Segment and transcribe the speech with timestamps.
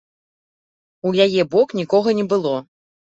[1.09, 2.55] У яе бок нікога не было.